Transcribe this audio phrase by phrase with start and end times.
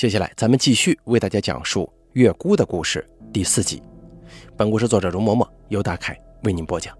[0.00, 3.82] 接下来，咱们继续为大家讲述月姑的故事第四集。
[4.56, 6.96] 本故事作者容嬷嬷，由大凯为您播讲。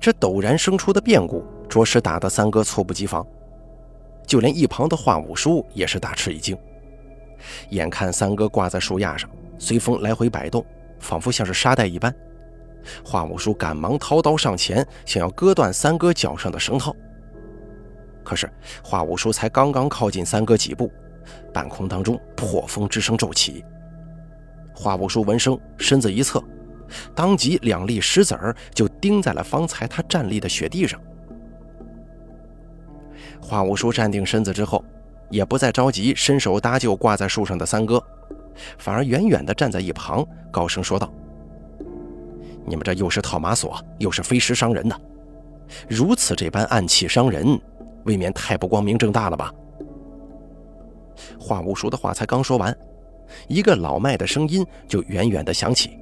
[0.00, 3.24] 这陡然生出的变故，着实打得三哥猝不及防，
[4.26, 6.58] 就连一旁的华五叔也是大吃一惊。
[7.68, 10.66] 眼看三哥挂在树桠上，随风来回摆动，
[10.98, 12.12] 仿佛像是沙袋一般。
[13.04, 16.92] 华五叔赶忙掏刀上前，想要割断三哥脚上的绳套。
[18.24, 18.50] 可是，
[18.82, 20.90] 华五叔才刚刚靠近三哥几步，
[21.52, 23.64] 半空当中破风之声骤起。
[24.74, 26.42] 华五叔闻声，身子一侧，
[27.14, 31.00] 当即两粒石子儿就钉在了方才他站立的雪地上。
[33.40, 34.84] 华五叔站定身子之后，
[35.28, 38.02] 也不再着急伸手搭救挂在树上的三哥，
[38.78, 41.12] 反而远远地站在一旁，高声说道
[42.64, 45.00] ：“你们这又是套马索，又是飞石伤人的，
[45.88, 47.60] 如此这般暗器伤人。”
[48.04, 49.52] 未免太不光明正大了吧？
[51.38, 52.76] 华无叔的话才刚说完，
[53.48, 55.96] 一个老迈的声音就远远的响起：“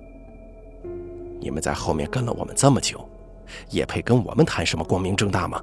[1.40, 3.06] 你们在后面跟了我们这么久，
[3.68, 5.62] 也配跟我们谈什么光明正大吗？”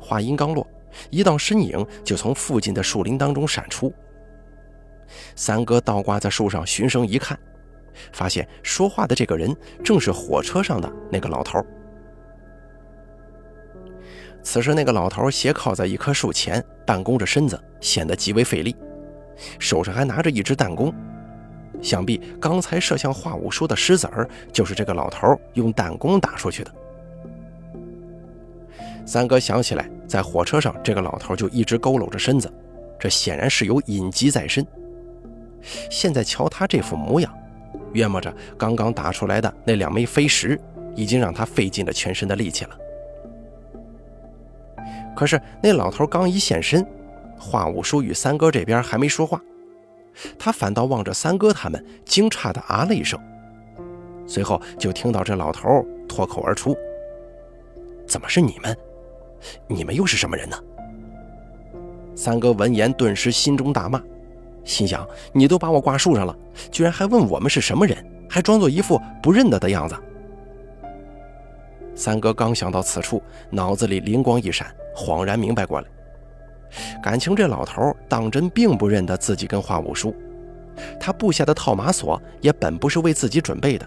[0.00, 0.66] 话音刚落，
[1.10, 3.92] 一道身影就从附近的树林当中闪出。
[5.34, 7.38] 三哥倒挂在树上，循声一看，
[8.12, 9.54] 发现说话的这个人
[9.84, 11.60] 正是火车上的那个老头。
[14.46, 18.76] 此时，那个老头斜靠在一棵树前，半弓着身子，显得极为费力，
[19.58, 20.94] 手上还拿着一支弹弓。
[21.82, 26.72] 想必刚才射向华五叔的石子儿，就是这个老头用弹弓打出去的。
[29.04, 32.48] 三哥想起来，在火车上，这个老头就一直佝偻着身子，
[33.00, 34.64] 这显然是有隐疾在身。
[35.90, 37.36] 现在瞧他这副模样，
[37.94, 40.56] 约摸着刚刚打出来的那两枚飞石，
[40.94, 42.78] 已经让他费尽了全身的力气了。
[45.16, 46.86] 可是那老头刚一现身，
[47.38, 49.40] 华五叔与三哥这边还没说话，
[50.38, 53.18] 他反倒望着三哥他们，惊诧地啊了一声，
[54.26, 56.76] 随后就听到这老头脱口而出
[58.06, 58.76] ：“怎么是你们？
[59.66, 60.56] 你们又是什么人呢？”
[62.14, 64.02] 三哥闻言顿时心中大骂，
[64.64, 66.36] 心想：“你都把我挂树上了，
[66.70, 67.96] 居然还问我们是什么人，
[68.28, 69.96] 还装作一副不认得的样子。”
[71.96, 73.20] 三哥刚想到此处，
[73.50, 74.72] 脑子里灵光一闪。
[74.94, 75.86] 恍然明白过来，
[77.02, 80.14] 感情这老头当真并不认得自己跟华五叔，
[81.00, 83.86] 他布下的套马索也本不是为自己准备的，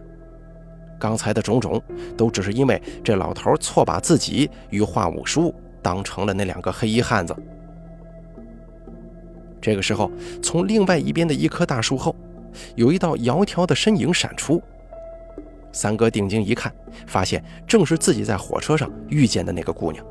[1.00, 1.82] 刚才的种种
[2.16, 7.36] 都只是因为这老头错把自己与华五叔当成了那两个黑衣汉子。
[9.62, 10.12] 这个时候，
[10.42, 12.16] 从另外一边的一棵大树后，
[12.76, 14.62] 有一道窈窕的身影闪出，
[15.72, 16.74] 三哥定睛一看，
[17.08, 20.06] 发现正是自己在火车上遇见的那个姑娘。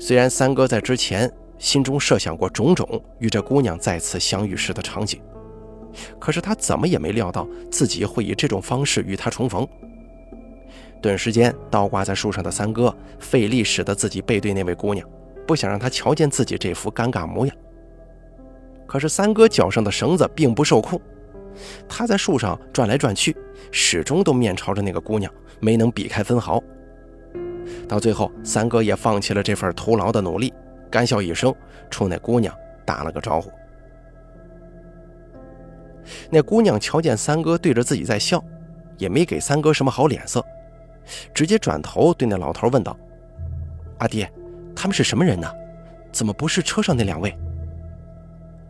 [0.00, 5.20] 虽然三哥在之前心中设想过种种与这姑娘再次相遇时的场景，
[6.18, 9.66] 可是他怎么也没料到自己会以这种方式与她重逢。
[11.00, 15.08] 顿时间，倒挂在树上的三哥费力使得自己背对那位姑娘，
[15.46, 17.56] 不想让她瞧见自己这副尴尬模样。
[18.86, 21.00] 可是三哥脚上的绳子并不受控，
[21.88, 23.36] 他在树上转来转去，
[23.70, 26.62] 始终都面朝着那个姑娘，没能避开分毫。
[27.88, 30.52] 到最后，三哥也放弃了这份徒劳的努力，
[30.90, 31.54] 干笑一声，
[31.90, 32.54] 冲那姑娘
[32.84, 33.50] 打了个招呼。
[36.30, 38.42] 那姑娘瞧见三哥对着自己在笑，
[38.98, 40.44] 也没给三哥什么好脸色，
[41.32, 42.96] 直接转头对那老头问道
[43.98, 44.30] ：“阿爹，
[44.76, 45.50] 他们是什么人呢？
[46.12, 47.34] 怎么不是车上那两位？”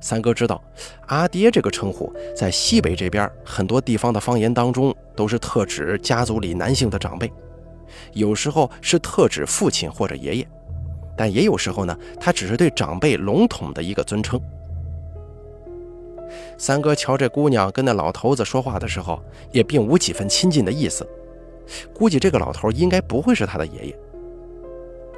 [0.05, 0.63] 三哥知道，
[1.07, 7.33] 阿爹这个称呼在西北这边很多地方的方言当中，都是特指家族里男性的长辈。
[8.13, 10.49] 有时候是特指父亲或者爷爷，
[11.17, 14.39] 但也有时候呢，他只是对长辈笼统的一个尊称。
[16.59, 19.19] 三哥瞧这姑娘跟那老头子说话的时候，
[19.53, 21.09] 也并无几分亲近的意思，
[21.95, 23.99] 估计这个老头应该不会是他的爷爷。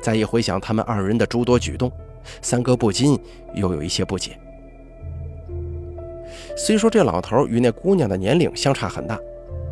[0.00, 1.90] 再一回想他们二人的诸多举动，
[2.40, 3.18] 三哥不禁
[3.52, 4.38] 又有一些不解。
[6.56, 9.18] 虽说这老头与那姑娘的年龄相差很大，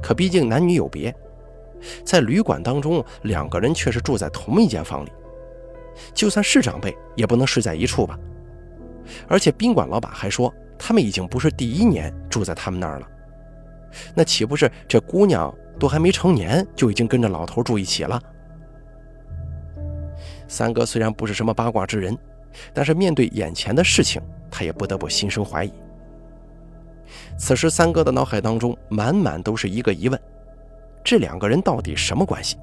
[0.02, 1.12] 可毕竟男女有别。
[2.04, 5.10] 在旅馆当中，两个人却是住在同一间房里，
[6.12, 8.18] 就算是长辈，也不能睡在一处吧？
[9.28, 13.08] 而且宾馆老板还说，他们已经不是第一年住在他们那儿了，
[14.14, 18.20] 那岂不是这姑娘都还没成年，就已经跟着老头住一起了？
[20.48, 22.16] 三哥虽然不是什么八卦之人，
[22.72, 25.72] 但是面对眼前的事情，他也不得不心生怀疑。
[27.36, 30.20] 此时，三哥的脑海当中满满都是一个疑问。
[31.02, 32.56] 这两个人到底什么关系？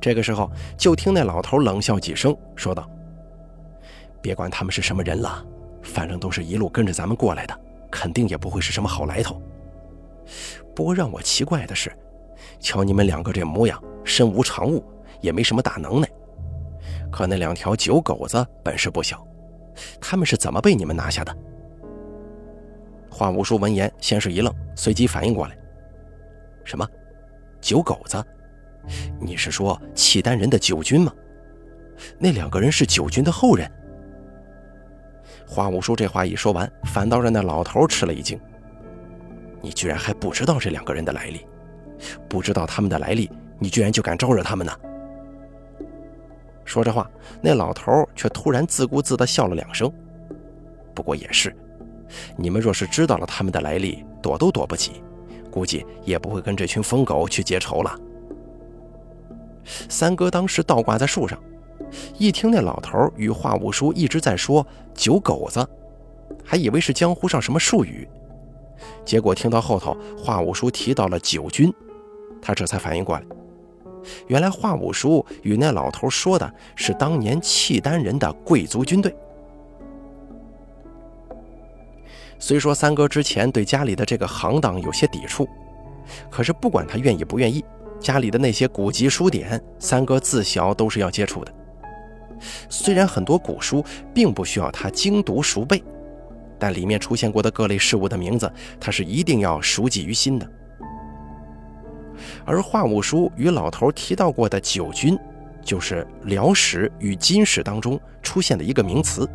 [0.00, 2.90] 这个时候，就听那老头冷笑几声，说道
[4.20, 5.44] ：“别管他们是什么人了，
[5.80, 7.58] 反正都是一路跟着咱们过来的，
[7.90, 9.40] 肯定也不会是什么好来头。
[10.74, 11.92] 不过让我奇怪的是，
[12.58, 14.84] 瞧你们两个这模样，身无长物，
[15.20, 16.08] 也没什么大能耐。
[17.10, 19.24] 可那两条酒狗子本事不小，
[20.00, 21.32] 他们是怎么被你们拿下的？”
[23.12, 25.56] 华五叔闻言，先是一愣，随即反应过来
[26.64, 26.88] ：“什么？
[27.60, 28.24] 酒狗子？”
[29.20, 31.12] 你是说契丹人的九军吗？
[32.18, 33.70] 那两个人是九军的后人。
[35.46, 38.40] 花五叔这话一说完，反倒让那老头吃了一惊。
[39.60, 41.46] 你居然还不知道这两个人的来历？
[42.28, 44.72] 不知道他们的来历，你居然就敢招惹他们呢？
[46.64, 47.08] 说着话，
[47.42, 49.92] 那老头却突然自顾自地笑了两声。
[50.94, 51.54] 不过也是，
[52.36, 55.02] 你们若是知道了他们的来历，躲都躲不及，
[55.50, 57.98] 估计也不会跟这群疯狗去结仇了。
[59.88, 61.38] 三哥当时倒挂在树上，
[62.18, 65.66] 一听那老头与华五叔一直在说“酒狗子”，
[66.44, 68.08] 还以为是江湖上什么术语，
[69.04, 71.72] 结果听到后头华五叔提到了九军，
[72.40, 73.22] 他这才反应过来，
[74.26, 79.14] 原来华五叔与那老头说的是当年契丹人的贵族军队。
[82.42, 85.48] 虽说三哥之前对家里的这个行当有些抵触，
[86.28, 87.64] 可是不管他愿意不愿意。
[88.00, 91.54] 家里的那些古籍书典，三哥自小都是要接触的。
[92.68, 95.80] 虽然很多古书并不需要他精读熟背，
[96.58, 100.50] 但里面出现过的各类事物的名字，他是一定要熟记于心的。
[102.44, 105.16] 而话务书与老头提到过的九军，
[105.62, 109.30] 就是辽史与金史当中出现的一个名词。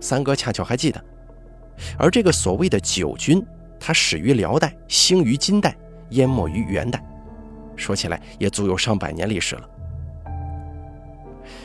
[0.00, 0.98] 三哥恰巧还记得，
[1.98, 3.44] 而这个所谓的九军，
[3.78, 5.76] 它始于辽代，兴于金代，
[6.10, 7.02] 淹没于元代。
[7.76, 9.68] 说起来也足有上百年历史了。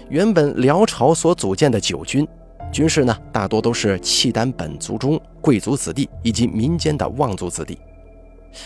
[0.10, 2.28] 原本辽朝所组建的九军，
[2.72, 7.78] 军士呢大多都是契丹本族中贵族子弟以及民间的望族子弟，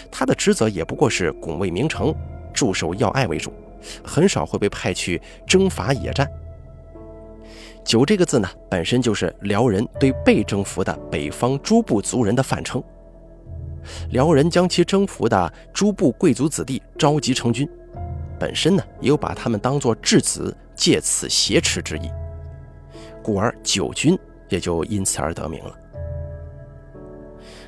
[0.10, 2.16] 他的职责也不过是拱卫名城、
[2.54, 3.52] 驻守要隘为主，
[4.04, 6.26] 很少会被派去征伐野战。
[7.84, 12.82] 九这个字呢，本身就是辽人对被征服的北方诸部族人的泛称。
[14.12, 17.70] 辽人将其征服的诸部贵族子弟召集成军，
[18.40, 22.10] 本身呢也有把他们当作质子，借此挟持之意，
[23.22, 25.78] 故而九军也就因此而得名了。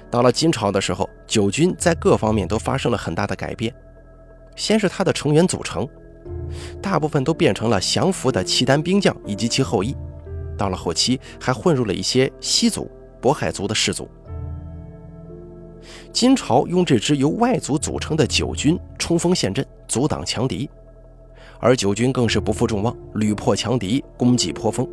[0.09, 3.73] 到了金朝的时候，九军在各方面都发生了很大的改变。
[4.55, 5.85] 先是他的成员组成，
[6.81, 9.95] 大部分都变成了降服的契丹兵将以及其后裔，
[10.57, 12.89] 到了后期还混入了一些西族、
[13.21, 14.07] 渤海族的氏族。
[16.11, 20.69] 金朝用这支由外族组成的九军冲锋陷阵，阻挡强敌，
[21.59, 24.87] 而九军更是不负众望，屡破强敌，功绩颇丰，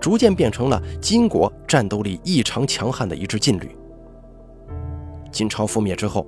[0.00, 3.76] 逐渐变成了金国战斗力异常强悍的一支劲旅。
[5.30, 6.26] 金朝覆灭之后，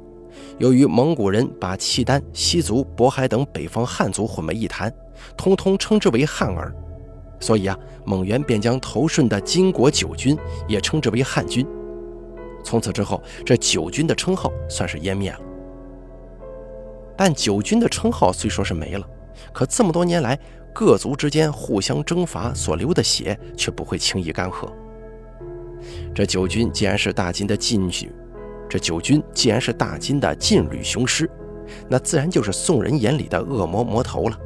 [0.59, 4.93] 由于蒙古人把契丹、西族、渤海等北方汉族混为一谈，
[5.37, 6.75] 通通称之为汉儿，
[7.39, 11.67] 所以啊，蒙元便将投顺的金国九军也称之为汉军。
[12.65, 15.41] 从此之后，这九军的称号算是湮灭了。
[17.17, 19.09] 但九军的称号虽说是没了，
[19.53, 20.37] 可这么多年来，
[20.75, 24.69] 各族之间互相征伐所流的血却不会轻易干涸。
[26.13, 28.13] 这九军既然是大金的禁军，
[28.69, 31.29] 这九军既然是大金的劲旅雄狮，
[31.89, 34.39] 那自然就是宋人眼里的恶魔魔头了。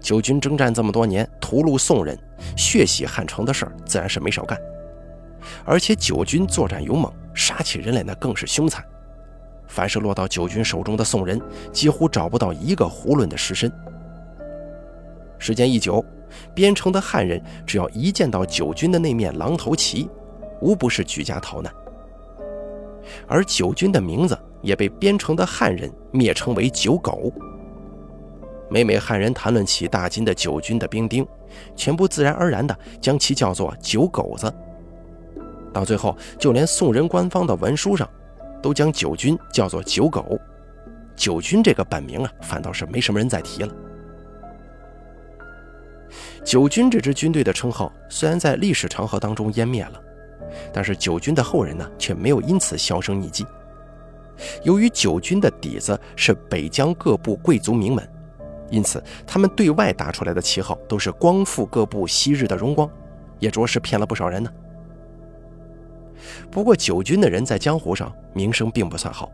[0.00, 2.16] 九军征战这么多年，屠戮宋人、
[2.56, 4.58] 血洗汉城的事儿，自然是没少干。
[5.64, 8.84] 而且九军作战勇猛，杀起人来那更是凶残。
[9.66, 11.40] 凡是落到九军手中的宋人，
[11.72, 13.70] 几乎找不到一个囫囵的尸身。
[15.38, 16.04] 时间一久，
[16.54, 20.08] 边城的汉人只要一见到九军的那面狼头旗，
[20.60, 21.72] 无不是举家逃难。
[23.26, 27.32] 而九军的名字也被边城的汉人蔑称为“九狗”。
[28.70, 31.26] 每每汉人谈论起大金的九军的兵丁，
[31.74, 34.52] 全部自然而然地将其叫做“九狗子”。
[35.72, 38.08] 到最后，就连宋人官方的文书上，
[38.62, 40.38] 都将九军叫做九狗。
[41.16, 43.74] 九军这个本名啊，反倒是没什么人再提了。
[46.44, 50.00] 九军这支军队的称号虽然在历史长河当中湮灭了，
[50.72, 53.46] 但是九军的后人呢，却没有因此销声匿迹。
[54.62, 58.08] 由于九军的底子是北疆各部贵族名门，
[58.70, 62.88] 因此他们对外打出来的旗号都是光复各部昔日的荣光，
[63.38, 64.50] 也着实骗了不少人呢。
[66.50, 69.30] 不过九军的人在江湖上名声并不算好，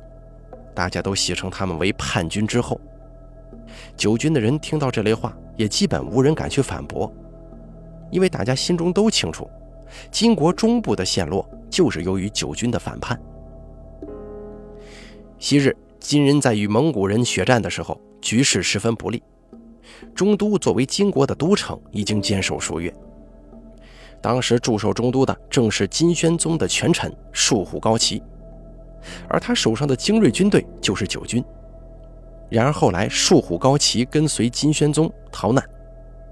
[0.74, 2.80] 大家都戏称他们为叛军之后。
[3.96, 7.12] 九军的人听到这类话，也基本无人敢去反驳，
[8.10, 9.48] 因为大家心中都清楚，
[10.10, 13.20] 金国中部的陷落就是由于九军的反叛。
[15.38, 19.22] 昔日金人在与蒙古人血战的时候，局势十分不利，
[20.14, 22.94] 中都作为金国的都城，已经坚守数月。
[24.20, 28.22] 当时驻守中都的正是金宣宗的权臣树虎高齐，
[29.28, 31.44] 而他手上的精锐军队就是九军。
[32.48, 35.62] 然而后来，树虎高齐跟随金宣宗逃难，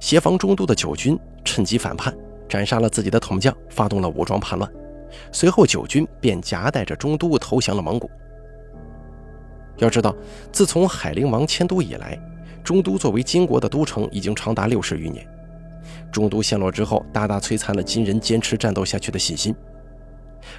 [0.00, 2.16] 协防中都的九军趁机反叛，
[2.52, 4.70] 斩杀了自己的统将，发动了武装叛乱。
[5.32, 8.10] 随后，九军便夹带着中都投降了蒙古。
[9.78, 10.14] 要知道，
[10.52, 12.20] 自从海陵王迁都以来，
[12.62, 15.26] 中都作为金国的都城已经长达六十余年。
[16.12, 19.54] 中都陷落之后，大大摧残了金人坚持战斗下去的信心。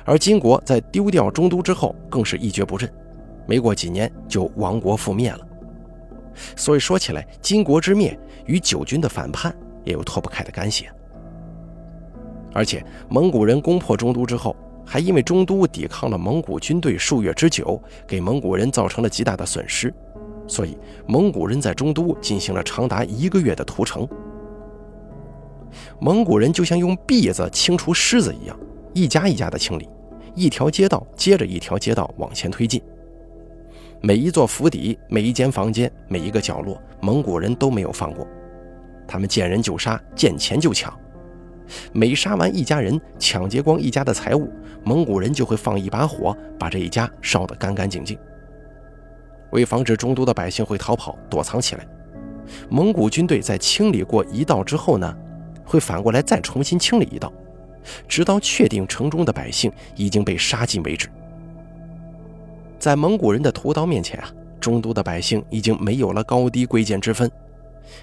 [0.04, 2.92] 而金国在丢掉中都之后，更是一蹶不振。
[3.46, 5.48] 没过几年就亡国覆灭了，
[6.56, 10.88] 所以说起来，金国之灭与九军的反叛也有脱不开的干系。
[12.54, 14.56] 而且蒙古人攻破中都之后，
[14.86, 19.94] 还因为中都抵抗了蒙古军队数月之久，给蒙古人造成了极大的损失，
[20.48, 24.08] 所以蒙古人在中都进行了长达一个月的屠城。
[26.00, 28.56] 蒙古人就像用篦子清除虱子一样，
[28.94, 29.90] 一家一家的清理，
[30.36, 32.80] 一条街道接着一条街道往前推进。
[34.00, 38.28] 每一座府邸、每一间房间、每一个角落，蒙古人都没有放过。
[39.08, 40.94] 他们见人就杀，见钱就抢。
[41.92, 44.52] 每杀完一家人，抢劫光一家的财物，
[44.84, 48.18] 蒙古人就会放一把火，把这一家烧得干干净净。
[49.52, 51.86] 为防止中都的百姓会逃跑躲藏起来，
[52.70, 55.16] 蒙古军队在清理过一道之后呢，
[55.64, 57.32] 会反过来再重新清理一道，
[58.08, 61.08] 直到确定城中的百姓已经被杀尽为止。
[62.80, 64.30] 在蒙古人的屠刀面前啊，
[64.60, 67.32] 中都的百姓已经没有了高低贵贱之分，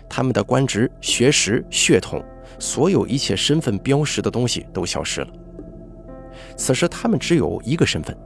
[0.09, 2.25] 他们的官职、学识、血统，
[2.61, 5.29] 所有一切身份标识的东西都消失了。
[6.57, 8.17] 此时，他们只有一个身份，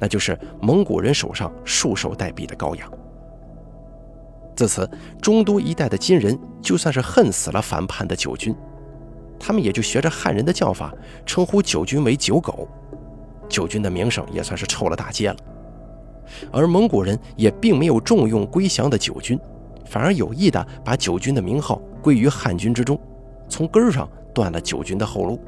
[0.00, 2.90] 那就是蒙古人手上束手待毙的羔羊。
[4.56, 4.88] 自此，
[5.22, 8.54] 中都一带的金人就算是恨死了反叛的九军，
[9.38, 10.92] 他们也就学着汉人的叫法，
[11.24, 12.68] 称呼九军为九狗，
[13.48, 15.36] 九军的名声也算是臭了大街了。
[16.52, 19.38] 而蒙古人也并没有重用归降的九军，
[19.86, 22.98] 反而有意的把九军的名号归于汉军之中，
[23.48, 25.40] 从根上断了九军的后路。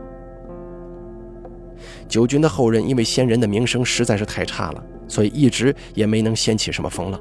[2.08, 7.20] 九军的后人因为先人的名声实在是太差了，所以一直也没能掀起什么风浪，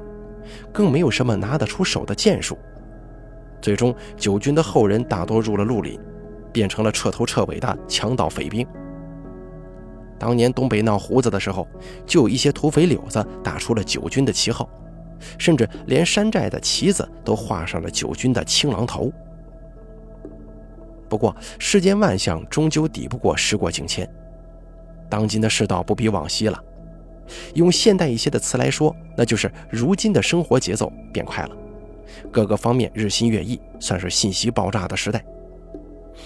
[0.72, 2.56] 更没有什么拿得出手的建树。
[3.60, 5.98] 最终，九军的后人大多入了绿林，
[6.52, 8.66] 变成了彻头彻尾的强盗匪兵。
[10.18, 11.66] 当年东北闹胡子的时候，
[12.06, 14.68] 就有一些土匪柳子打出了九军的旗号，
[15.36, 19.12] 甚至连山寨的旗子都画上了九军的青狼头。
[21.08, 24.08] 不过世间万象终究抵不过时过境迁，
[25.08, 26.62] 当今的世道不比往昔了。
[27.54, 31.56] 用现代一些的词来说，那就是如今的生活节奏变快了，
[32.30, 35.24] 各个方面日新月异，算是信息爆炸的时代。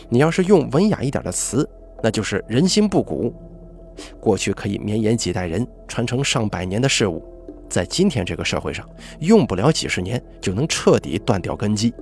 [0.08, 1.68] 你要是用文雅一点的词，
[2.02, 3.34] 那就是人心不古。
[4.20, 7.22] 过去可以绵延几代人、传承上百年的事物，
[7.68, 8.88] 在今天这个社会上，
[9.20, 11.92] 用不了几十年就能彻底断掉根基。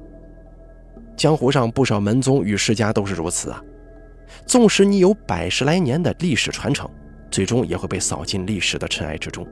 [1.18, 3.60] 江湖上不少门宗与世家都是如此啊。
[4.46, 6.88] 纵使你有百十来年的历史传承，
[7.28, 9.44] 最终也会被扫进历史的尘埃之中。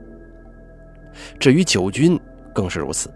[1.37, 2.17] 至于九军，
[2.53, 3.13] 更是如此。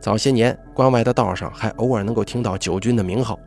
[0.00, 3.38] 早些年，关外的道上还偶尔能够听到九军的名号，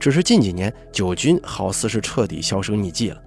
[0.00, 3.22] 只是近几年，九军好似是彻底销声匿迹了。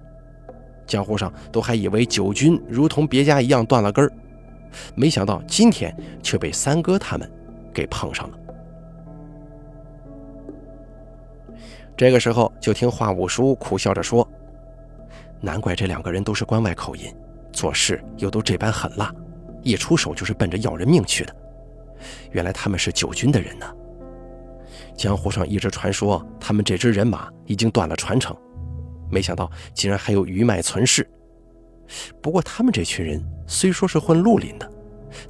[0.84, 4.10] 江湖上都还以为九军如同别家一样断了根儿，
[4.96, 7.30] 没想到今天却被三哥他们
[7.72, 8.39] 给碰上了。
[12.00, 14.26] 这个时候，就听华五叔苦笑着说
[15.38, 17.14] ：“难怪这两个人都是关外口音，
[17.52, 19.14] 做事又都这般狠辣，
[19.60, 21.36] 一出手就是奔着要人命去的。
[22.30, 23.66] 原来他们是九军的人呢。
[24.96, 28.34] 江湖上一直传说他们这支人马已经断了传承。”
[29.12, 31.06] 没想到竟然还有余脉存世。
[32.22, 34.66] 不过他们这群人虽说是混绿林的，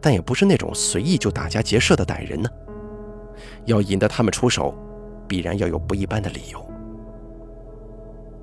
[0.01, 2.49] 但也不是那种随意就打家劫舍的歹人呢。
[3.65, 4.73] 要引得他们出手，
[5.31, 6.69] 必然要有不一般的理由。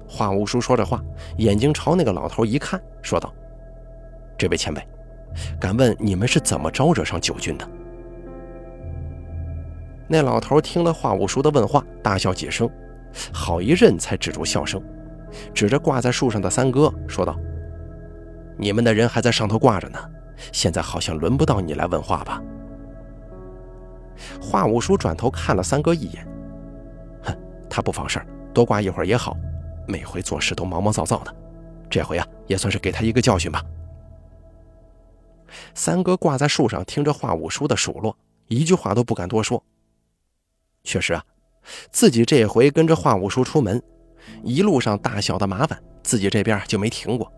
[0.07, 1.03] 华五叔说着话，
[1.35, 3.33] 眼睛朝那个老头一看，说道
[4.39, 4.81] ：“这位前辈，
[5.59, 7.69] 敢问你们是怎么招惹上九军的？”
[10.07, 12.69] 那老头听了华五叔的问话，大笑几声，
[13.33, 14.81] 好一阵才止住笑声。
[15.53, 17.37] 指着挂在树上的三哥说道
[18.57, 19.99] ：“你们的人还在上头挂着呢，
[20.53, 22.41] 现在好像轮不到你来问话吧？”
[24.41, 26.25] 华五叔转头看了三哥一眼，
[27.77, 29.37] 他不妨事儿，多挂一会儿也好。
[29.87, 31.35] 每回做事都毛毛躁躁的，
[31.91, 33.63] 这回啊，也算是给他一个教训吧。
[35.75, 38.17] 三哥挂在树上听着华五叔的数落，
[38.47, 39.63] 一句话都不敢多说。
[40.83, 41.23] 确实啊，
[41.91, 43.79] 自己这回跟着华五叔出门，
[44.41, 47.31] 一路上大小的麻烦，自己这边就没停过。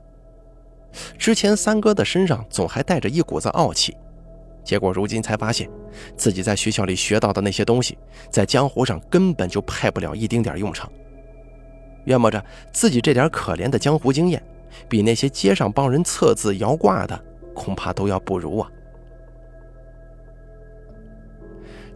[1.17, 3.93] 之前三哥的身上总还带着一股子傲气。
[4.69, 5.67] 结果如今才发现，
[6.15, 7.97] 自己在学校里学到的那些东西，
[8.29, 10.87] 在江湖上根本就派不了一丁点用场。
[12.05, 14.39] 约摸着自己这点可怜的江湖经验，
[14.87, 17.19] 比那些街上帮人测字摇卦的
[17.55, 18.69] 恐怕都要不如啊！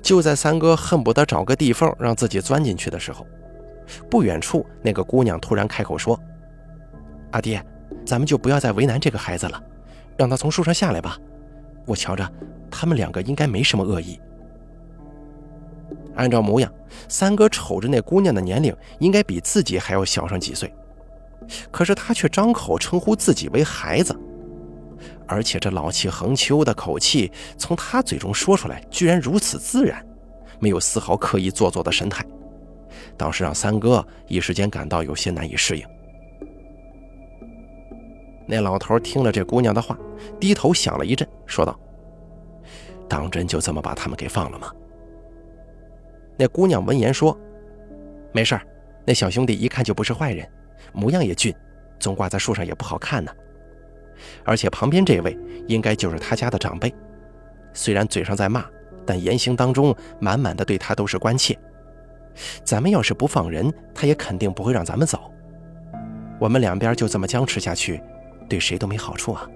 [0.01, 3.23] 就在三哥恨不得找个地缝让自己钻进去的时候，
[4.09, 6.19] 不远处那个姑娘突然开口说
[7.29, 7.63] ：“阿爹，
[8.03, 9.61] 咱们就不要再为难这个孩子了，
[10.17, 11.15] 让他从树上下来吧。
[11.85, 12.29] 我瞧着。”
[12.75, 14.19] 他们两个应该没什么恶意。
[16.15, 16.73] 按照模样，
[17.07, 20.73] 三哥瞅着那姑娘的年龄应该比自己还要小上几岁，
[21.69, 24.19] 可是他却张口称呼自己为孩子，
[25.27, 30.03] 而且这老气横秋的口气从他嘴中说出来，居然如此自然，
[30.59, 32.25] 没有丝毫刻意做作的神态，
[33.15, 35.85] 倒是让三哥一时间感到有些难以适应。
[38.45, 39.97] 那老头听了这姑娘的话，
[40.39, 41.79] 低头想了一阵，说道。
[43.07, 44.71] 当真就这么把他们给放了吗？
[46.37, 47.37] 那姑娘闻言说
[48.33, 48.61] ：“没事儿，
[49.05, 50.49] 那小兄弟一看就不是坏人，
[50.91, 51.53] 模样也俊，
[51.99, 53.31] 总挂在树上也不好看呢。
[54.43, 56.93] 而且旁边这位应该就是他家的长辈，
[57.73, 58.65] 虽然嘴上在骂，
[59.05, 61.57] 但言行当中满满的对他都是关切。
[62.63, 65.31] 咱们要是不放人，他也肯定不会让咱们走。
[66.39, 68.01] 我们两边就这么僵持下去，
[68.53, 69.49] 对谁都没好处啊。”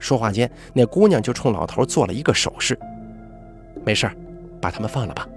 [0.00, 2.76] 说话间，那姑娘就冲老头做了一个手势
[3.86, 4.10] ：“没事
[4.60, 5.28] 把他们放了吧。”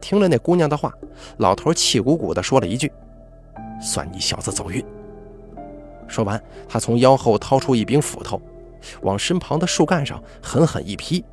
[0.00, 0.94] 听了那姑娘的话，
[1.38, 2.92] 老头气鼓鼓地说了一句
[3.82, 4.84] ：“算你小子走运。”
[6.06, 8.40] 说完，他从腰后掏出一柄斧头，
[9.02, 11.24] 往身旁的树干上狠狠一劈，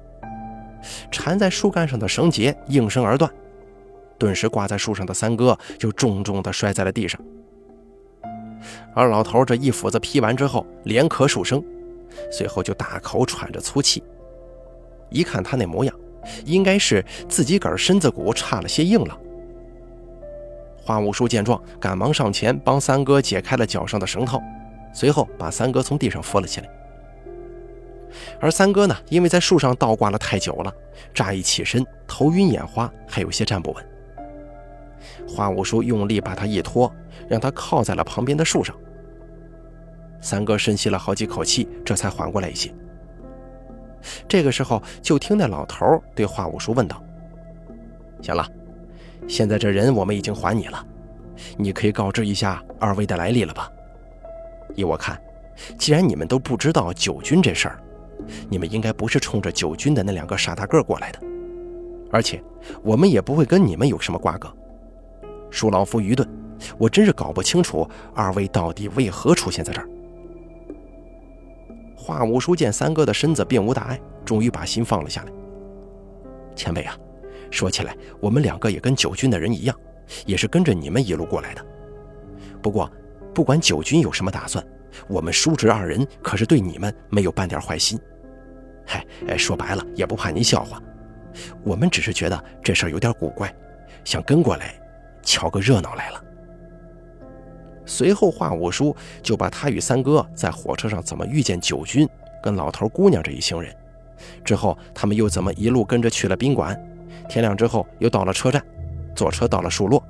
[1.11, 3.31] 缠在树干上的绳结应声而断，
[4.17, 7.21] 顿时挂在树上的三哥就重重地摔在了地上。
[8.93, 11.63] 而老头这一斧子劈完之后，连咳数声，
[12.31, 14.03] 随后就大口喘着粗气。
[15.09, 15.93] 一看他那模样，
[16.45, 19.17] 应该是自己个儿身子骨差了些硬朗。
[20.83, 24.41] 花五叔见状，赶忙上前帮三哥解开了脚上的绳套，
[24.93, 26.69] 随后把三哥从地上扶了起来。
[28.39, 30.73] 而三哥呢，因为在树上倒挂了太久了，
[31.13, 33.90] 乍一起身，头晕眼花，还有些站不稳。
[35.31, 36.93] 花五叔用力把他一拖，
[37.29, 38.75] 让他靠在了旁边的树上。
[40.19, 42.69] 三哥深吸了好几口气，这才缓过来一些。
[44.27, 47.01] 这个时候，就听那老头对花五叔问道
[48.21, 48.45] ：“行了，
[49.27, 50.85] 现在这人我们已经还你了，
[51.57, 53.71] 你可以告知一下二位的来历了吧？
[54.75, 55.19] 依我看，
[55.77, 57.79] 既然你们都不知道九军这事儿，
[58.49, 61.19] 你们应该不是冲着九军的那两个傻大个过来的，
[62.11, 62.43] 而且
[62.83, 64.51] 我们也不会跟你们有什么瓜葛。”
[65.51, 66.27] 恕老夫愚钝，
[66.77, 69.87] 我真是搞不清楚二位到底为何出现在这儿。
[71.95, 75.31] 华五叔见三哥的身子并无大碍，终于把心放了下来。
[76.55, 76.97] 前辈啊，
[77.51, 79.75] 说起来，我们两个也跟九军的人一样，
[80.25, 81.63] 也是跟着你们一路过来的。
[82.61, 82.91] 不过，
[83.33, 84.65] 不管九军有什么打算，
[85.07, 87.99] 我们叔侄二人可是对你们没有半点坏心。
[88.85, 89.05] 嗨，
[89.37, 90.81] 说白了也不怕您笑话，
[91.63, 93.53] 我们只是觉得这事儿有点古怪，
[94.03, 94.80] 想跟过来。
[95.23, 96.23] 瞧个热闹来了。
[97.85, 102.07] 随后，华五叔就把他与三哥在火车上怎么遇见九军、
[102.41, 103.75] 跟老头姑娘这一行人，
[104.45, 106.79] 之后他们又怎么一路跟着去了宾馆，
[107.27, 108.63] 天亮之后又到了车站，
[109.15, 110.01] 坐车到了树落，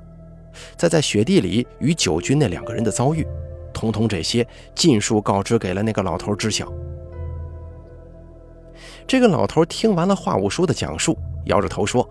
[0.76, 3.26] 再在雪地里与九军那两个人的遭遇，
[3.72, 6.72] 通通这些尽数告知给了那个老头知晓。
[9.08, 12.08] 这个老头听完了华五叔的讲述，摇着头说。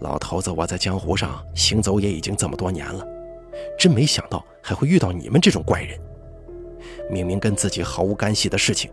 [0.00, 3.06] 老头子，我在江湖上行走也已经这么多年了，
[3.78, 5.98] 真没想到还会遇到你们这种怪人。
[7.10, 8.90] 明明跟自己毫无干系的事情，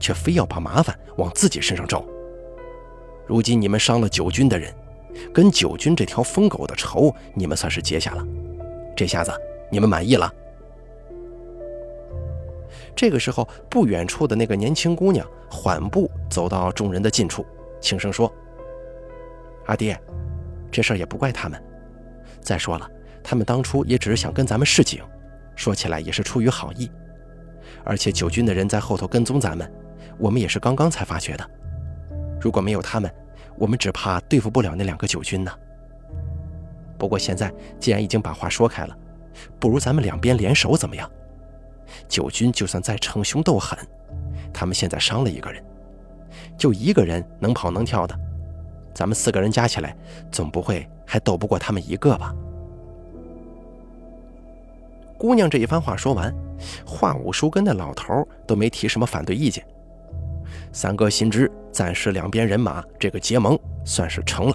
[0.00, 2.04] 却非要把麻烦往自己身上招。
[3.26, 4.74] 如今你们伤了九军的人，
[5.32, 8.26] 跟九军这条疯狗的仇，你们算是结下了。
[8.96, 9.30] 这下子
[9.70, 10.32] 你们满意了？
[12.96, 17.46] 这个时候，不远处的那个年轻姑娘缓步走到众人的近处，
[17.80, 18.32] 轻声说
[19.66, 19.96] ：“阿爹。”
[20.70, 21.62] 这事儿也不怪他们。
[22.40, 22.90] 再说了，
[23.22, 25.02] 他们当初也只是想跟咱们示警，
[25.54, 26.90] 说起来也是出于好意。
[27.84, 29.70] 而且九军的人在后头跟踪咱们，
[30.18, 31.50] 我们也是刚刚才发觉的。
[32.40, 33.12] 如果没有他们，
[33.56, 35.52] 我们只怕对付不了那两个九军呢。
[36.98, 38.96] 不过现在既然已经把话说开了，
[39.58, 41.10] 不如咱们两边联手怎么样？
[42.08, 43.78] 九军就算再逞凶斗狠，
[44.52, 45.62] 他们现在伤了一个人，
[46.56, 48.18] 就一个人能跑能跳的，
[48.94, 49.96] 咱们四个人加起来，
[50.30, 52.34] 总不会还斗不过他们一个吧？
[55.16, 56.34] 姑娘这一番话说完，
[56.86, 59.64] 华五叔跟那老头都没提什么反对意见。
[60.72, 64.54] 三哥心知，暂时两边人马这个结盟算是成了。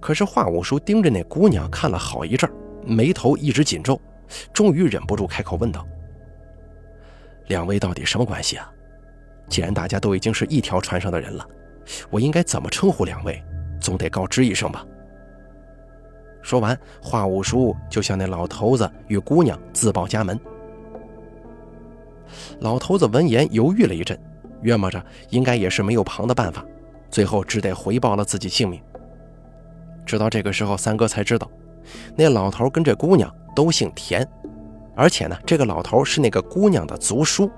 [0.00, 2.50] 可是华五叔盯着那姑娘看了好一阵，
[2.84, 4.00] 眉头一直紧皱，
[4.52, 5.86] 终于忍不住开口问道
[7.48, 8.70] ：“两位到底什么关系啊？
[9.48, 11.46] 既然大家都已经是一条船上的人了，
[12.10, 13.42] 我应该怎么称呼两位？
[13.80, 14.84] 总得告知一声吧？”
[16.42, 20.38] 说完，华五叔就向那老头子与姑娘自报家门。
[22.60, 24.18] 老头子闻言犹豫了一阵，
[24.62, 26.64] 约摸着应该也是没有旁的办法，
[27.10, 28.80] 最后只得回报了自己姓名。
[30.04, 31.50] 直到这个时候，三哥才知道，
[32.14, 34.26] 那老头跟这姑娘都姓田，
[34.94, 37.50] 而且呢，这个老头是那个姑娘的族叔。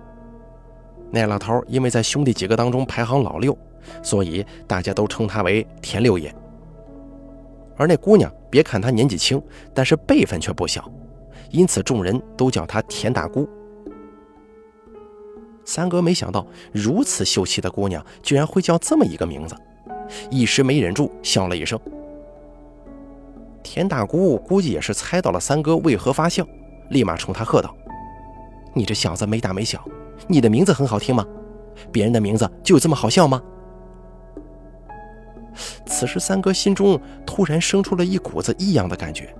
[1.11, 3.57] 那老头因为在兄弟几个当中排行老六，
[4.03, 6.35] 所以大家都称他为田六爷。
[7.77, 9.41] 而那姑娘，别看她年纪轻，
[9.73, 10.91] 但是辈分却不小，
[11.51, 13.49] 因此众人都叫她田大姑。
[15.65, 19.55] 三哥没想到，如此秀气的姑娘居然会叫这么一个名字，
[20.31, 21.79] 一时没忍住笑了一声。
[23.63, 26.45] 田大姑估计也是猜到了三哥为何发笑，
[26.89, 27.77] 立马冲他喝道
[28.75, 29.85] ：“你这小子没大没小，
[30.27, 31.25] 你的名字很好听吗？
[31.93, 33.41] 别人的名字就这么好笑吗？”
[35.87, 39.35] 此时，三哥心中突然生出了一股子异样的感觉。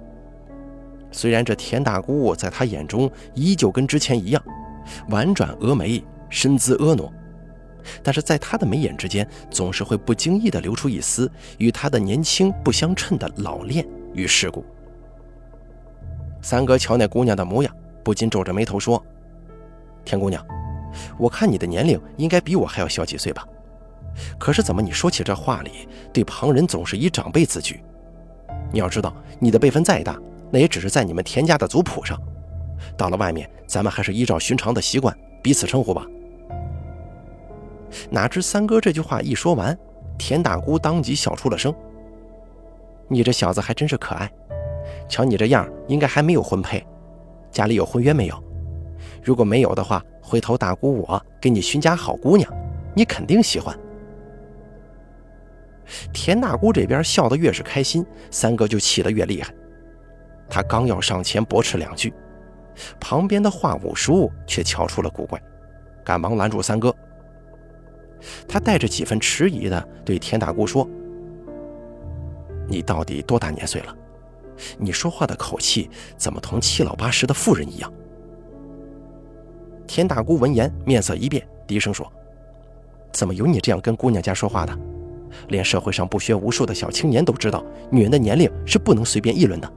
[1.11, 4.43] 虽然这田大姑在他眼中依旧跟之前一样，
[5.09, 6.05] 婉转峨眉。
[6.31, 7.11] 身姿婀娜，
[8.03, 14.63] 但是在他的眉眼之间，总是会不经意地流出一丝与他的年轻不相称的老练与世故。
[16.43, 19.03] 三哥瞧那姑娘的模样，不禁皱着眉头说
[20.05, 20.47] ：“田姑娘，
[21.17, 23.49] 我看你的年龄应该比我还要小几岁吧？
[24.39, 27.83] 可是怎么你说起这话里，对旁人总是以长辈自居？
[28.73, 30.19] 你要知道，你的辈分再大，
[30.51, 32.19] 那也只是在你们田家的族谱上。
[32.97, 36.05] 到了外面，咱们还是依照寻常的习惯彼此称呼吧。”
[38.11, 39.77] 哪知三哥这句话一说完，
[40.19, 41.75] 田大姑当即笑出了声
[43.09, 44.31] ：“你这小子还真是可爱，
[45.09, 46.85] 瞧你这样，应该还没有婚配，
[47.51, 48.43] 家里有婚约没有？
[49.23, 52.53] 如果没有的话，回头大姑我给你寻家好姑娘，
[52.95, 53.77] 你肯定喜欢。”
[56.13, 59.53] 田大姑这边笑得越是开心，三哥就气得越厉害。
[60.49, 62.13] 他刚要上前驳斥两句，
[63.01, 65.41] 旁边的华五叔却瞧出了古怪，
[66.05, 66.95] 赶忙拦住三哥。
[68.49, 70.89] 他带着几分迟疑的对田大姑说
[72.67, 73.97] ：“你到底多大年岁了？
[74.77, 77.93] 你说话的口气怎么同七老八十的妇人一样？”
[79.87, 82.11] 田大姑闻言面色一变，低声说
[83.13, 84.79] ：“怎么有你这样跟姑娘家说话的？
[85.49, 89.73] 连社会上不学无术的小青年都知道，女人的年龄是不能随便议论的。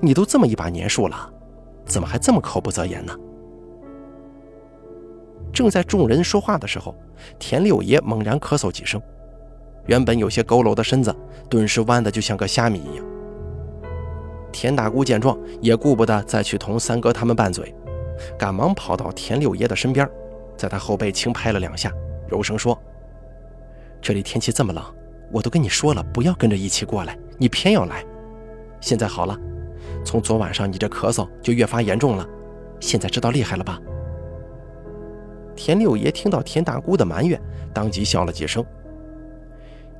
[0.00, 1.30] 你都这么一把年数了，
[1.84, 3.14] 怎么还这么口不择言呢？”
[5.52, 6.94] 正在众人说话的时候，
[7.38, 9.00] 田六爷猛然咳嗽几声，
[9.86, 11.14] 原本有些佝偻的身子
[11.48, 13.04] 顿时弯得就像个虾米一样。
[14.50, 17.74] 田大姑见状，也顾不得再去同三哥他们拌嘴，
[18.38, 20.08] 赶忙跑到田六爷的身边，
[20.56, 21.92] 在他后背轻拍了两下，
[22.28, 22.76] 柔声说
[24.04, 24.84] ：“这里天气这么冷，
[25.32, 28.04] 我都跟你说了不要跟着一起过来，你偏要来。
[28.78, 29.34] 现在好了，
[30.04, 32.28] 从昨晚上你这咳嗽就越发严重了，
[32.78, 33.80] 现在知道厉害了吧？”
[35.56, 37.40] 田六爷听到田大姑的埋怨，
[37.72, 38.62] 当即笑了几声。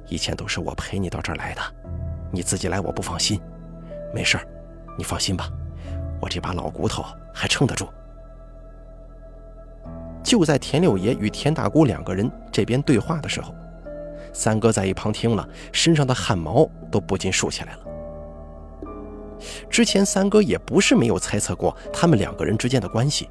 [0.08, 1.62] 以前都是我陪你到这儿来的，
[2.30, 3.40] 你自己来我不放心。
[4.12, 4.46] 没事儿，
[4.98, 5.48] 你放心吧，
[6.20, 7.88] 我这把老骨头还撑得住。
[10.22, 13.54] 就在田六爷与田大姑两个人这边对话的时候，
[14.34, 17.78] 三哥在一旁听了，身上的汗毛都不禁竖起来了。
[19.70, 23.30] 之前三哥也不是没有猜测过他们两个人之间的关系。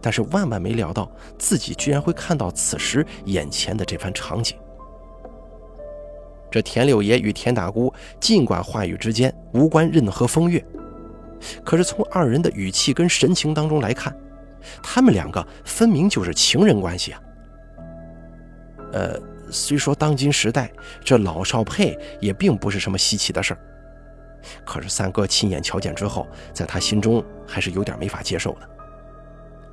[0.00, 1.08] 但是万万没料到，
[1.38, 4.58] 自己居然会看到此时眼前的这番场景。
[6.50, 10.64] 这田六爷与田大姑尽管话语之间无关任何风月，
[11.62, 14.16] 可是从二人的语气跟神情当中来看，
[14.82, 17.20] 他们两个分明就是情人关系啊。
[18.92, 20.70] 呃，虽说当今时代
[21.04, 23.58] 这老少配也并不是什么稀奇的事儿，
[24.64, 28.68] 可是三哥亲眼瞧见之后，在他心中还是有点没法接受的。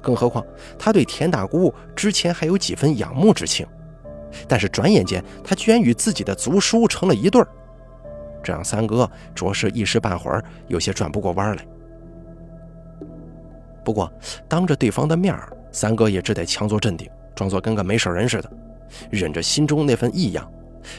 [0.01, 0.45] 更何况，
[0.77, 3.65] 他对田大姑之前还有几分仰慕之情，
[4.47, 7.47] 但是转眼间他居然与自己的族叔成了一对儿，
[8.43, 11.65] 这让三哥着实一时半会儿有些转不过弯来。
[13.83, 14.11] 不过
[14.47, 15.37] 当着对方的面
[15.71, 18.51] 三哥也只得强作镇定，装作跟个没事人似的，
[19.09, 20.51] 忍着心中那份异样，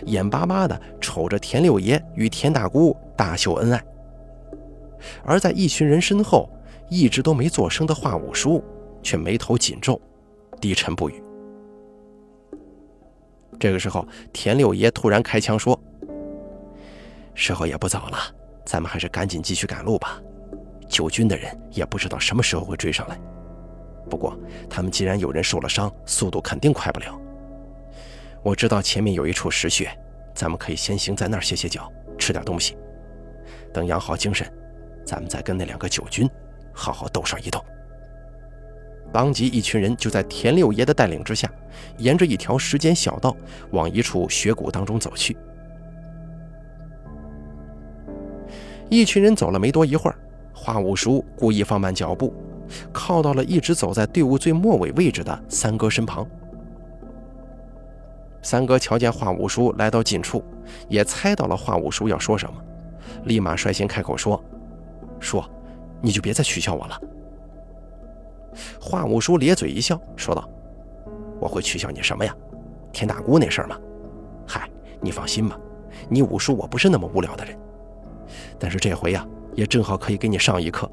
[0.06, 3.84] 眼巴巴地瞅着田六爷与田大姑大秀恩爱。
[5.22, 6.48] 而在一群人身后，
[6.88, 8.62] 一直都没作声的华五叔
[9.02, 10.00] 却眉头紧皱，
[10.60, 11.22] 低沉不语。
[13.60, 15.78] 这个时候，田六爷突然开枪说
[17.34, 18.18] ：“时候也不早了，
[18.64, 20.20] 咱们还是赶紧继续赶路吧。
[20.88, 23.18] 九军的人也不知道什么时候会追上来。
[24.10, 27.18] 不过，他们既然有人受了伤，速度肯定快不了。
[28.44, 29.90] 我知道前面有一处石穴，
[30.34, 32.76] 咱们可以先行在那儿歇歇脚，吃点东西。
[33.72, 34.46] 等养好精神，
[35.02, 36.28] 咱们再跟那两个九军
[36.70, 37.64] 好好斗上一斗。”
[39.10, 41.50] 当即，一群人就在田六爷的带领之下，
[41.96, 43.34] 沿着一条石间小道
[43.70, 45.34] 往一处雪谷当中走去。
[48.90, 50.18] 一群人走了没多一会儿，
[50.52, 52.34] 花五叔故意放慢脚步，
[52.92, 56.28] 靠到了一直走在队伍最末尾位置的三哥身旁。
[58.44, 60.44] 三哥瞧见华五叔来到近处，
[60.86, 62.62] 也猜到了华五叔要说什么，
[63.24, 64.40] 立马率先开口说
[65.18, 65.42] ：“叔，
[66.02, 67.00] 你就别再取笑我了。”
[68.78, 70.46] 华五叔咧嘴一笑，说道
[71.40, 72.36] ：“我会取笑你什么呀？
[72.92, 73.78] 田大姑那事儿吗？
[74.46, 74.68] 嗨，
[75.00, 75.58] 你放心吧，
[76.10, 77.58] 你五叔我不是那么无聊的人。
[78.58, 80.88] 但是这回呀，也正好可以给你上一课，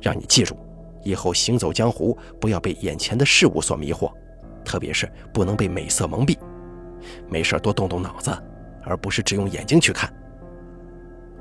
[0.00, 0.56] 让你记住，
[1.04, 4.10] 以后行走江湖不要被眼前的事物所迷惑，
[4.64, 6.38] 特别是不能被美色蒙蔽。
[7.28, 8.30] 没事多动动脑子，
[8.82, 10.12] 而不是只用眼睛去看。”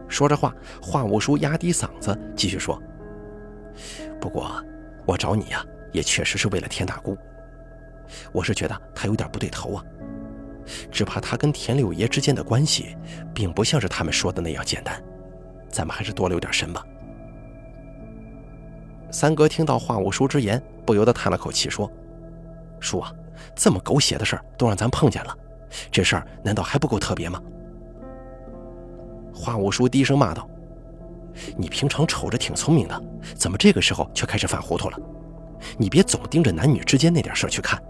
[0.08, 2.82] 说着话，华五叔压低嗓子继续说
[4.20, 4.52] ：“不过……”
[5.06, 7.18] 我找你呀，也确实是为了田大姑。
[8.32, 9.84] 我是觉得他有点不对头啊，
[10.92, 12.96] 只怕他跟田六爷之间的关系，
[13.34, 15.02] 并不像是他们说的那样简单。
[15.68, 16.86] 咱们还是多留点神吧。
[19.10, 21.92] 三哥听到华五叔之言，不由得叹了口气，说
[22.80, 23.12] ：“叔啊，
[23.56, 25.36] 这么狗血的事儿都让咱碰见了，
[25.92, 27.42] 这事儿难道还不够特别吗？”
[29.34, 30.48] 华五叔低声骂道。
[31.56, 33.04] 你平常瞅着挺聪明的，
[33.36, 35.00] 怎么这个时候却开始犯糊涂了？
[35.78, 37.82] 你别总盯着男女之间那点事儿去看，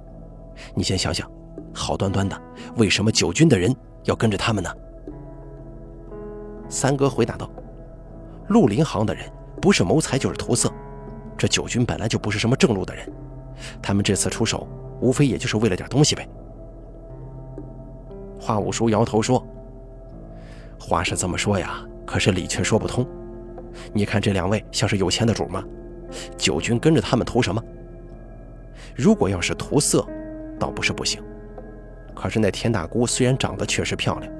[0.76, 1.28] 你先想想，
[1.74, 2.40] 好端端的，
[2.76, 4.70] 为什么九军的人要跟着他们呢？
[6.68, 7.50] 三哥回答道
[8.50, 9.26] ：“绿林行的人
[9.60, 10.72] 不是谋财就是图色，
[11.36, 13.12] 这九军本来就不是什么正路的人，
[13.82, 14.68] 他们这次出手，
[15.02, 16.28] 无非也就是为了点东西呗。”
[18.40, 19.46] 华五叔摇头说
[20.80, 23.06] ：“话是这么说呀，可是理却说不通。”
[23.94, 25.64] 你看这两位像是有钱的主吗？
[26.38, 27.62] 九军跟着他们图什么？
[28.96, 30.06] 如果要是图色，
[30.60, 31.22] 倒不是不行。
[32.16, 34.32] 可是那田大姑虽然长得确实漂亮，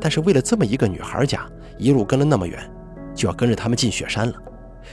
[0.00, 1.46] 但是为了这么一个女孩家，
[1.78, 2.58] 一路跟了那么远，
[3.14, 4.34] 就要跟着他们进雪山了。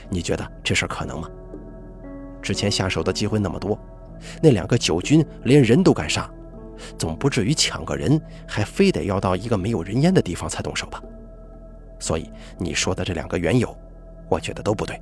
[0.10, 1.28] 你觉得这事可能吗？
[2.42, 3.78] 之前下手的机会那么多，
[4.42, 6.30] 那两个九军连人都敢杀，
[6.98, 11.02] 总不至于抢个人还非得要到一个没有人烟的地方才动手吧？
[12.00, 13.76] 所以你说的这两个缘由，
[14.30, 15.02] 我觉得都不对。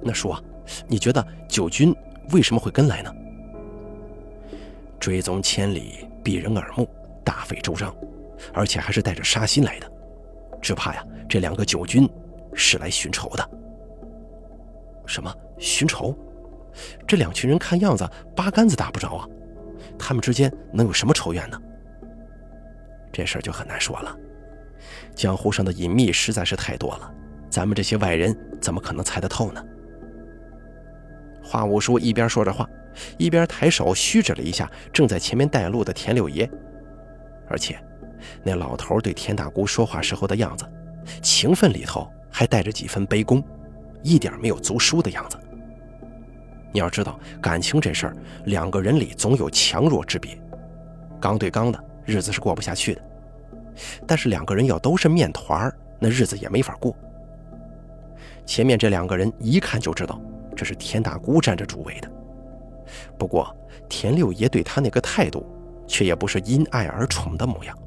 [0.00, 0.40] 那叔啊，
[0.86, 1.94] 你觉得九军
[2.30, 3.12] 为什么会跟来呢？
[5.00, 6.88] 追踪千里，避人耳目，
[7.24, 7.94] 大费周章，
[8.52, 9.90] 而且还是带着杀心来的，
[10.62, 12.08] 只怕呀，这两个九军
[12.54, 13.50] 是来寻仇的。
[15.06, 16.16] 什么寻仇？
[17.06, 19.28] 这两群人看样子八竿子打不着啊，
[19.98, 21.60] 他们之间能有什么仇怨呢？
[23.12, 24.16] 这事儿就很难说了。
[25.14, 27.12] 江湖上的隐秘实在是太多了，
[27.48, 29.64] 咱们这些外人怎么可能猜得透呢？
[31.42, 32.68] 华五叔一边说着话，
[33.16, 36.50] 一边抬手虚指了一下正在前面带路的田六爷，
[37.48, 37.78] 而且，
[38.42, 40.64] 那老头对田大姑说话时候的样子，
[41.22, 43.44] 情分里头还带着几分卑躬，
[44.02, 45.38] 一点没有足叔的样子。
[46.74, 50.36] 你要知道，感情这事儿，两个人里总有强弱之别，
[51.20, 53.02] 刚对刚的日子是过不下去的。
[54.08, 56.92] 但是两个人要都是面团儿那日子也没法过。
[58.44, 60.20] 前面这两个人一看就知道，
[60.56, 62.10] 这是田大姑占着主位的。
[63.16, 63.56] 不过
[63.88, 65.46] 田六爷对他那个态度，
[65.86, 67.78] 却也不是因爱而宠的模样，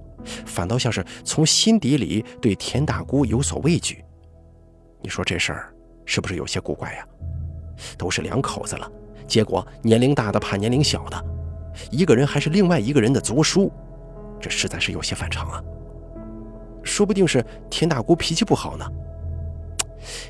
[0.46, 4.02] 反倒像是从心底里对田大姑有所畏惧。
[5.02, 7.06] 你说这事儿是不是有些古怪呀？
[7.98, 8.90] 都是两口子了，
[9.28, 11.26] 结果年龄大的怕年龄小的，
[11.92, 13.72] 一个人还是另外一个人的族叔，
[14.40, 15.64] 这实在是有些反常啊。
[16.84, 18.86] 说不定是田大姑脾气不好呢。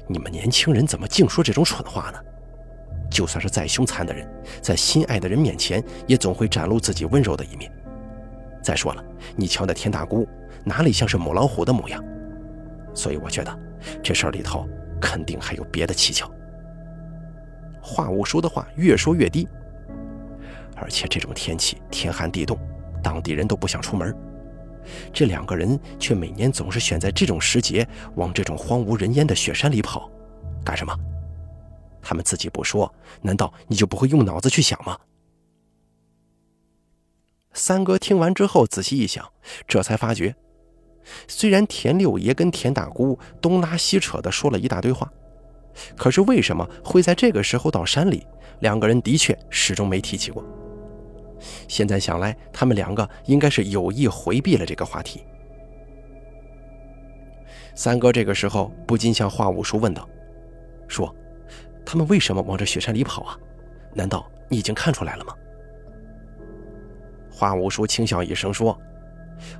[0.08, 2.20] 你们年轻人怎么净说这种蠢话呢？
[3.10, 4.28] 就算是再凶残的人，
[4.62, 7.72] 在心爱的人面前，也总会展露自己温柔的一面。
[8.62, 9.04] 再说了，
[9.36, 10.28] 你瞧那田大姑，
[10.64, 12.04] 哪里像是母老虎的模样？
[12.94, 13.60] 所以我觉得
[14.04, 14.68] 这事儿里头
[15.00, 16.30] 肯定还有别的蹊跷。
[17.88, 19.48] 话务说的话越说越低，
[20.76, 22.60] 而且这种天气天寒地冻，
[23.02, 24.14] 当地人都不想出门。
[25.14, 30.12] 这两个人却每年总是选在这种时节往这种荒无人烟的雪山里跑，
[30.66, 30.94] 干什么？
[32.02, 34.98] 他们自己不说，难道你就不会用脑子去想吗？
[37.54, 39.26] 三哥听完之后仔细一想，
[39.66, 40.36] 这才发觉，
[41.28, 45.12] 虽然田六爷跟田大姑东拉西扯的说了一大堆话，
[45.96, 48.26] 可是为什么会在这个时候到山里？
[48.60, 50.44] 两个人的确始终没提起过。
[51.68, 55.24] 现在想来，他们两个应该是有意回避了这个话题。
[57.76, 60.10] 三哥这个时候不禁向华五叔问道
[60.90, 61.16] ：“说，
[61.86, 63.38] 他们为什么往这雪山里跑啊？
[63.94, 65.36] 难道你已经看出来了吗？”
[67.30, 68.76] 华五叔轻笑一声说：“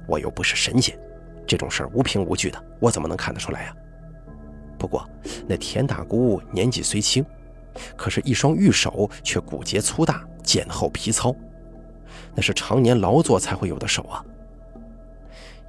[0.10, 0.98] 我又不是神仙，
[1.46, 3.76] 这种事儿无凭无据的，我怎么能看得出来呀？
[4.78, 5.08] 不过
[5.48, 7.26] 那田大姑年纪虽轻，
[7.96, 11.36] 可是一双玉手却骨节粗大，肩厚皮糙。”
[12.34, 14.24] 那是常年劳作才会有的手啊！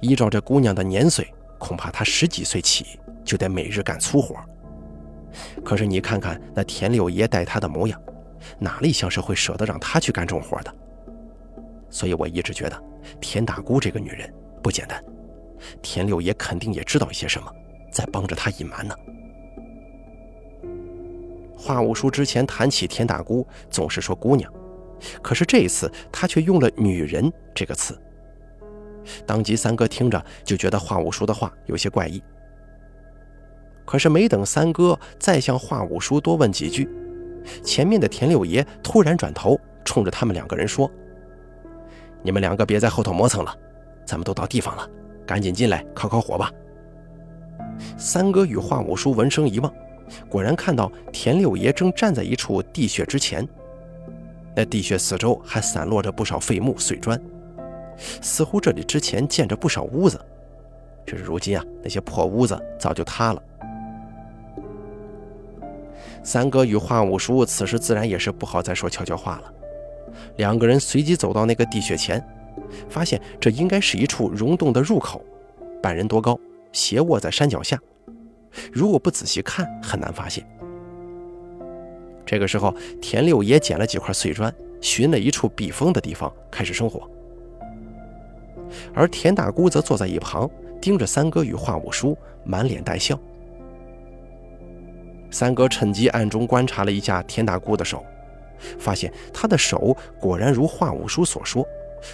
[0.01, 4.35] 依照这姑娘的年岁，恐怕她十几岁起就得每日干粗活。
[5.63, 7.99] 可是你看看那田六爷待她的模样，
[8.59, 10.73] 哪里像是会舍得让她去干重活的？
[11.89, 12.83] 所以我一直觉得
[13.19, 15.03] 田大姑这个女人不简单，
[15.81, 17.51] 田六爷肯定也知道一些什么，
[17.91, 18.95] 在帮着她隐瞒呢。
[21.57, 24.51] 华五叔之前谈起田大姑，总是说姑娘。
[25.21, 27.97] 可是这一次，他却用了“女人”这个词。
[29.25, 32.21] 当即，三哥听着就觉得华五叔的话有些怪异。
[33.85, 36.87] 可是没等三哥再向华五叔多问几句，
[37.63, 40.89] 前面的田六爷突然转头冲着他们两个人说
[42.21, 43.55] ：“你们两个别在后头磨蹭了，
[44.05, 44.87] 咱们都到地方了，
[45.25, 46.51] 赶紧进来烤烤火吧。”
[47.97, 49.73] 三哥与华五叔闻声一望，
[50.27, 53.47] 果然看到田六爷正站在一处地穴之前。
[54.55, 57.19] 那地穴四周还散落着不少废木碎砖，
[58.21, 60.19] 似乎这里之前建着不少屋子，
[61.05, 63.41] 只是如今啊，那些破屋子早就塌了。
[66.21, 69.53] 三哥与华五叔此时自然也是不好再说悄悄话了，
[70.35, 72.21] 两个人随即走到那个地穴前，
[72.89, 75.23] 发现这应该是一处溶洞的入口，
[75.81, 76.37] 半人多高，
[76.71, 77.79] 斜卧在山脚下，
[78.71, 80.45] 如果不仔细看，很难发现。
[82.25, 87.09] 这个时候，田六爷捡了几块碎砖，寻了一处避风的地方，开始生火。
[88.93, 90.47] 而田大姑则坐在一旁，
[90.79, 93.19] 盯着三哥与华五叔，满脸带笑。
[95.31, 98.05] 三哥趁机暗中观察了一下田大姑的手，
[98.77, 101.65] 发现她的手果然如华五叔所说，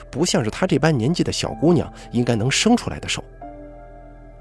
[0.09, 3.21] 不像是她这般年纪的小姑娘应该能生出来的手。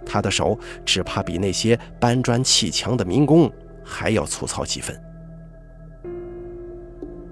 [0.05, 3.51] 他的手只怕比那些搬砖砌墙的民工
[3.85, 4.99] 还要粗糙几分。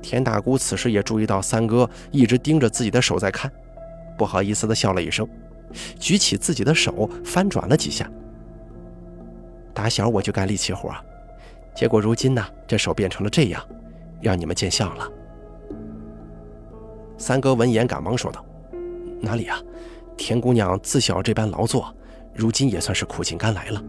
[0.01, 3.51] 田大姑此时也注意到三哥一直盯着自己的手在看，
[4.19, 5.27] 不好意思的笑了一声，
[5.99, 8.11] 举起自己的手翻转了几下。
[9.73, 10.93] 打小我就干力气活，
[11.75, 13.63] 结果如今呢，这手变成了这样，
[14.21, 15.09] 让你们见笑了。
[17.17, 18.45] 三哥闻言赶忙说道
[19.23, 19.57] ：“哪里啊，
[20.17, 21.95] 田姑娘自小这般劳作，
[22.35, 23.83] 如今也算是苦尽甘来了。”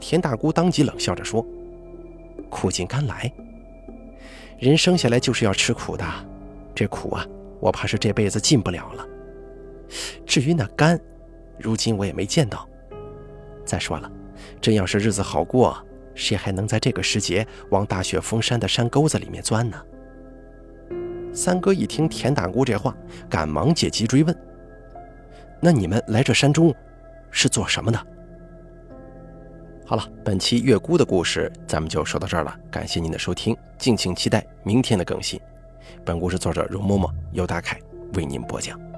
[0.00, 1.44] 田大姑当即冷笑着说
[2.50, 3.30] ：“苦尽甘来。”
[4.58, 6.04] 人生下来就是要吃苦的，
[6.74, 7.26] 这苦啊，
[7.60, 9.06] 我怕是这辈子尽不了了。
[10.26, 11.00] 至于那甘，
[11.58, 12.68] 如今我也没见到。
[13.64, 14.10] 再说了，
[14.60, 15.76] 真要是日子好过，
[16.14, 19.80] 谁还能在这个时节往大雪封山的山沟子里面钻呢？
[21.32, 22.96] 三哥一听田大姑这话，
[23.28, 24.36] 赶忙借机追问
[25.60, 26.74] ：“那你们来这山中
[27.30, 28.06] 是做什么的？”
[29.86, 35.40] 好了，本期月姑的故事咱们就说到这儿了，感谢您的收听，敬请期待明天的更新。
[36.04, 37.78] 本故事作者容嬷嬷由大凯
[38.14, 38.89] 为您播讲。